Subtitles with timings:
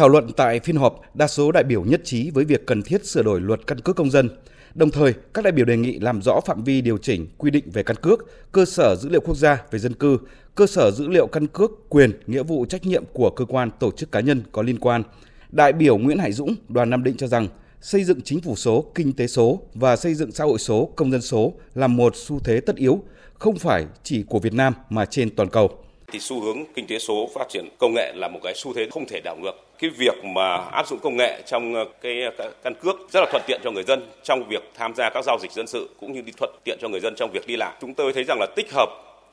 [0.00, 3.06] Thảo luận tại phiên họp, đa số đại biểu nhất trí với việc cần thiết
[3.06, 4.28] sửa đổi luật căn cước công dân.
[4.74, 7.70] Đồng thời, các đại biểu đề nghị làm rõ phạm vi điều chỉnh quy định
[7.72, 10.18] về căn cước, cơ sở dữ liệu quốc gia về dân cư,
[10.54, 13.90] cơ sở dữ liệu căn cước, quyền, nghĩa vụ trách nhiệm của cơ quan tổ
[13.90, 15.02] chức cá nhân có liên quan.
[15.50, 17.48] Đại biểu Nguyễn Hải Dũng, đoàn Nam Định cho rằng
[17.80, 21.10] xây dựng chính phủ số, kinh tế số và xây dựng xã hội số, công
[21.10, 23.02] dân số là một xu thế tất yếu,
[23.34, 25.70] không phải chỉ của Việt Nam mà trên toàn cầu
[26.12, 28.88] thì xu hướng kinh tế số phát triển công nghệ là một cái xu thế
[28.90, 29.52] không thể đảo ngược.
[29.78, 32.22] Cái việc mà áp dụng công nghệ trong ờ, ờ, cái
[32.62, 35.38] căn cước rất là thuận tiện cho người dân trong việc tham gia các giao
[35.42, 37.72] dịch dân sự cũng như đi thuận tiện cho người dân trong việc đi lại.
[37.80, 38.88] Chúng tôi thấy rằng là tích hợp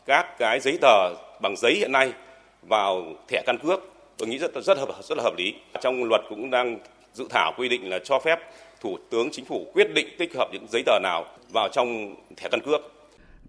[0.05, 2.11] các cái giấy tờ bằng giấy hiện nay
[2.69, 3.79] vào thẻ căn cước,
[4.17, 5.53] tôi nghĩ rất rất hợp, rất là hợp lý.
[5.81, 6.77] Trong luật cũng đang
[7.13, 8.39] dự thảo quy định là cho phép
[8.81, 12.47] thủ tướng chính phủ quyết định tích hợp những giấy tờ nào vào trong thẻ
[12.51, 12.96] căn cước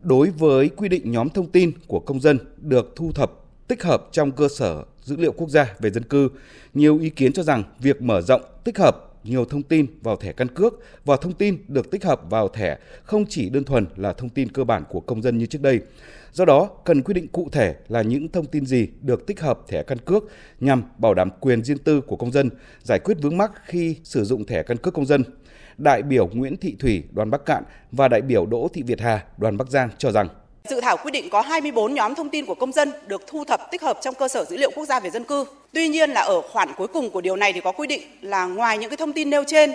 [0.01, 3.33] đối với quy định nhóm thông tin của công dân được thu thập
[3.69, 6.29] tích hợp trong cơ sở dữ liệu quốc gia về dân cư,
[6.74, 10.33] nhiều ý kiến cho rằng việc mở rộng tích hợp nhiều thông tin vào thẻ
[10.33, 10.74] căn cước
[11.05, 14.49] và thông tin được tích hợp vào thẻ không chỉ đơn thuần là thông tin
[14.52, 15.80] cơ bản của công dân như trước đây.
[16.33, 19.60] Do đó, cần quy định cụ thể là những thông tin gì được tích hợp
[19.68, 20.24] thẻ căn cước
[20.60, 22.51] nhằm bảo đảm quyền riêng tư của công dân,
[22.83, 25.23] giải quyết vướng mắc khi sử dụng thẻ căn cước công dân
[25.79, 27.62] đại biểu Nguyễn Thị Thủy, đoàn Bắc Cạn
[27.93, 30.29] và đại biểu Đỗ Thị Việt Hà, đoàn Bắc Giang cho rằng
[30.68, 33.71] Dự thảo quy định có 24 nhóm thông tin của công dân được thu thập
[33.71, 35.45] tích hợp trong cơ sở dữ liệu quốc gia về dân cư.
[35.73, 38.46] Tuy nhiên là ở khoản cuối cùng của điều này thì có quy định là
[38.46, 39.73] ngoài những cái thông tin nêu trên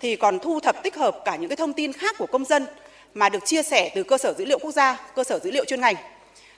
[0.00, 2.66] thì còn thu thập tích hợp cả những cái thông tin khác của công dân
[3.14, 5.64] mà được chia sẻ từ cơ sở dữ liệu quốc gia, cơ sở dữ liệu
[5.64, 5.96] chuyên ngành.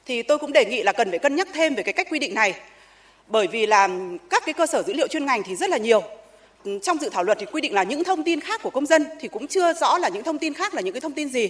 [0.07, 2.19] Thì tôi cũng đề nghị là cần phải cân nhắc thêm về cái cách quy
[2.19, 2.55] định này.
[3.27, 3.89] Bởi vì là
[4.31, 6.03] các cái cơ sở dữ liệu chuyên ngành thì rất là nhiều
[6.83, 9.05] trong dự thảo luật thì quy định là những thông tin khác của công dân
[9.21, 11.49] thì cũng chưa rõ là những thông tin khác là những cái thông tin gì.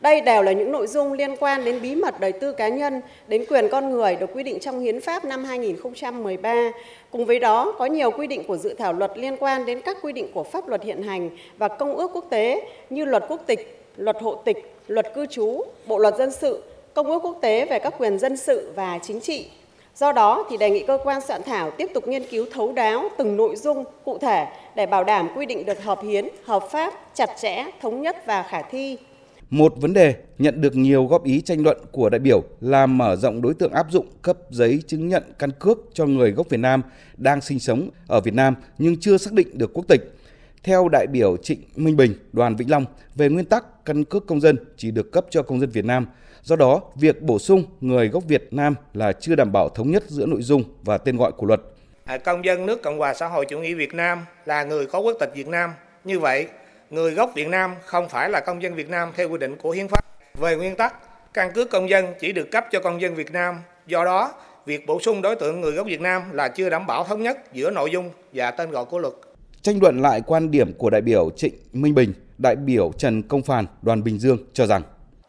[0.00, 3.00] Đây đều là những nội dung liên quan đến bí mật đời tư cá nhân,
[3.28, 6.72] đến quyền con người được quy định trong Hiến pháp năm 2013.
[7.10, 9.96] Cùng với đó, có nhiều quy định của dự thảo luật liên quan đến các
[10.02, 13.40] quy định của pháp luật hiện hành và công ước quốc tế như luật quốc
[13.46, 16.62] tịch, luật hộ tịch, luật cư trú, bộ luật dân sự,
[16.94, 19.46] công ước quốc tế về các quyền dân sự và chính trị,
[19.94, 23.08] Do đó thì đề nghị cơ quan soạn thảo tiếp tục nghiên cứu thấu đáo
[23.18, 26.94] từng nội dung cụ thể để bảo đảm quy định được hợp hiến, hợp pháp,
[27.14, 28.96] chặt chẽ, thống nhất và khả thi.
[29.50, 33.16] Một vấn đề nhận được nhiều góp ý tranh luận của đại biểu là mở
[33.16, 36.60] rộng đối tượng áp dụng cấp giấy chứng nhận căn cước cho người gốc Việt
[36.60, 36.82] Nam
[37.16, 40.00] đang sinh sống ở Việt Nam nhưng chưa xác định được quốc tịch.
[40.62, 44.40] Theo đại biểu Trịnh Minh Bình, đoàn Vĩnh Long, về nguyên tắc căn cước công
[44.40, 46.06] dân chỉ được cấp cho công dân Việt Nam.
[46.44, 50.04] Do đó, việc bổ sung người gốc Việt Nam là chưa đảm bảo thống nhất
[50.06, 51.60] giữa nội dung và tên gọi của luật.
[52.04, 54.98] À, công dân nước Cộng hòa xã hội chủ nghĩa Việt Nam là người có
[54.98, 55.70] quốc tịch Việt Nam.
[56.04, 56.46] Như vậy,
[56.90, 59.70] người gốc Việt Nam không phải là công dân Việt Nam theo quy định của
[59.70, 60.04] hiến pháp.
[60.34, 60.94] Về nguyên tắc,
[61.34, 63.56] căn cước công dân chỉ được cấp cho công dân Việt Nam.
[63.86, 64.32] Do đó,
[64.66, 67.38] việc bổ sung đối tượng người gốc Việt Nam là chưa đảm bảo thống nhất
[67.54, 69.12] giữa nội dung và tên gọi của luật.
[69.62, 73.42] Tranh luận lại quan điểm của đại biểu Trịnh Minh Bình, đại biểu Trần Công
[73.42, 74.82] Phàn, đoàn Bình Dương cho rằng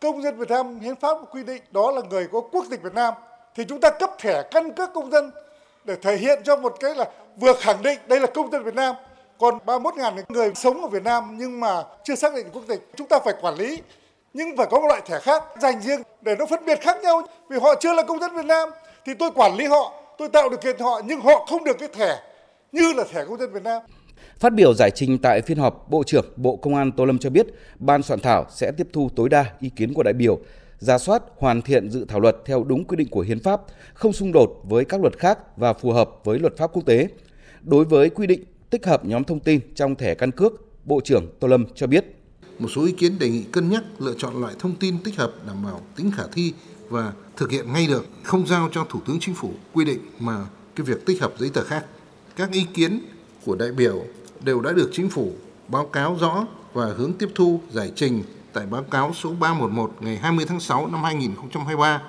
[0.03, 2.93] công dân Việt Nam hiến pháp quy định đó là người có quốc tịch Việt
[2.93, 3.13] Nam,
[3.55, 5.31] thì chúng ta cấp thẻ căn cước công dân
[5.83, 8.75] để thể hiện cho một cái là vừa khẳng định đây là công dân Việt
[8.75, 8.95] Nam.
[9.39, 13.07] Còn 31.000 người sống ở Việt Nam nhưng mà chưa xác định quốc tịch, chúng
[13.07, 13.81] ta phải quản lý.
[14.33, 17.21] Nhưng phải có một loại thẻ khác dành riêng để nó phân biệt khác nhau.
[17.49, 18.69] Vì họ chưa là công dân Việt Nam
[19.05, 21.77] thì tôi quản lý họ, tôi tạo điều kiện cho họ, nhưng họ không được
[21.79, 22.19] cái thẻ
[22.71, 23.81] như là thẻ công dân Việt Nam.
[24.39, 27.29] Phát biểu giải trình tại phiên họp, Bộ trưởng Bộ Công an Tô Lâm cho
[27.29, 27.47] biết,
[27.79, 30.39] ban soạn thảo sẽ tiếp thu tối đa ý kiến của đại biểu,
[30.79, 33.61] ra soát hoàn thiện dự thảo luật theo đúng quy định của hiến pháp,
[33.93, 37.07] không xung đột với các luật khác và phù hợp với luật pháp quốc tế.
[37.61, 40.53] Đối với quy định tích hợp nhóm thông tin trong thẻ căn cước,
[40.85, 42.05] Bộ trưởng Tô Lâm cho biết
[42.59, 45.33] một số ý kiến đề nghị cân nhắc lựa chọn loại thông tin tích hợp
[45.47, 46.53] đảm bảo tính khả thi
[46.89, 50.45] và thực hiện ngay được, không giao cho Thủ tướng Chính phủ quy định mà
[50.75, 51.85] cái việc tích hợp giấy tờ khác.
[52.35, 52.99] Các ý kiến
[53.45, 54.03] của đại biểu
[54.43, 55.31] đều đã được chính phủ
[55.67, 58.23] báo cáo rõ và hướng tiếp thu giải trình
[58.53, 62.01] tại báo cáo số 311 ngày 20 tháng 6 năm 2023.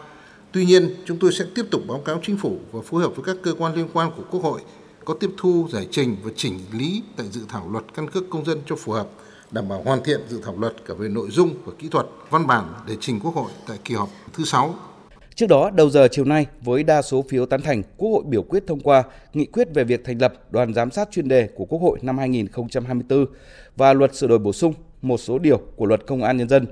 [0.53, 3.25] Tuy nhiên, chúng tôi sẽ tiếp tục báo cáo chính phủ và phối hợp với
[3.25, 4.61] các cơ quan liên quan của Quốc hội
[5.05, 8.45] có tiếp thu, giải trình và chỉnh lý tại dự thảo luật căn cước công
[8.45, 9.09] dân cho phù hợp,
[9.51, 12.47] đảm bảo hoàn thiện dự thảo luật cả về nội dung và kỹ thuật văn
[12.47, 14.75] bản để trình Quốc hội tại kỳ họp thứ 6
[15.36, 18.42] Trước đó, đầu giờ chiều nay, với đa số phiếu tán thành, Quốc hội biểu
[18.42, 19.03] quyết thông qua
[19.33, 22.19] nghị quyết về việc thành lập đoàn giám sát chuyên đề của Quốc hội năm
[22.19, 23.27] 2024
[23.77, 26.66] và luật sửa đổi bổ sung một số điều của luật công an nhân dân.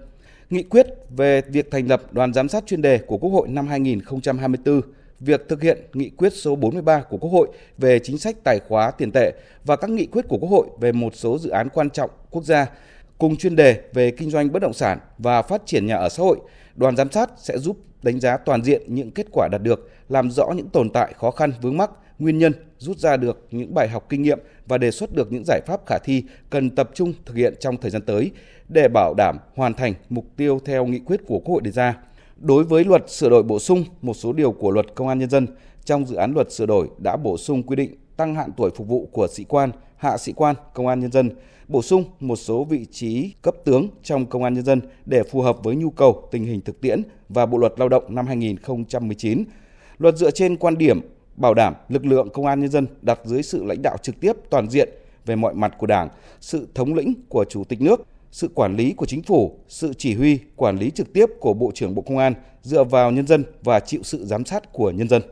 [0.51, 0.87] Nghị quyết
[1.17, 4.81] về việc thành lập đoàn giám sát chuyên đề của Quốc hội năm 2024
[5.21, 7.49] việc thực hiện nghị quyết số 43 của Quốc hội
[7.79, 9.33] về chính sách tài khóa tiền tệ
[9.65, 12.45] và các nghị quyết của Quốc hội về một số dự án quan trọng quốc
[12.45, 12.67] gia
[13.19, 16.23] cùng chuyên đề về kinh doanh bất động sản và phát triển nhà ở xã
[16.23, 16.39] hội,
[16.77, 20.31] đoàn giám sát sẽ giúp đánh giá toàn diện những kết quả đạt được, làm
[20.31, 23.89] rõ những tồn tại khó khăn vướng mắc, nguyên nhân, rút ra được những bài
[23.89, 27.13] học kinh nghiệm và đề xuất được những giải pháp khả thi cần tập trung
[27.25, 28.31] thực hiện trong thời gian tới
[28.69, 31.99] để bảo đảm hoàn thành mục tiêu theo nghị quyết của Quốc hội đề ra.
[32.37, 35.31] Đối với luật sửa đổi bổ sung một số điều của luật Công an nhân
[35.31, 35.47] dân,
[35.85, 38.89] trong dự án luật sửa đổi đã bổ sung quy định tăng hạn tuổi phục
[38.89, 41.31] vụ của sĩ quan, hạ sĩ quan công an nhân dân,
[41.69, 45.41] bổ sung một số vị trí cấp tướng trong công an nhân dân để phù
[45.41, 49.45] hợp với nhu cầu tình hình thực tiễn và Bộ luật Lao động năm 2019.
[49.99, 51.01] Luật dựa trên quan điểm
[51.37, 54.33] bảo đảm lực lượng công an nhân dân đặt dưới sự lãnh đạo trực tiếp
[54.51, 54.89] toàn diện
[55.27, 56.09] về mọi mặt của Đảng,
[56.41, 60.15] sự thống lĩnh của Chủ tịch nước, sự quản lý của chính phủ, sự chỉ
[60.15, 63.45] huy, quản lý trực tiếp của Bộ trưởng Bộ Công an dựa vào nhân dân
[63.63, 65.23] và chịu sự giám sát của nhân dân.